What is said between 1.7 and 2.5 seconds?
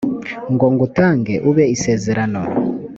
isezerano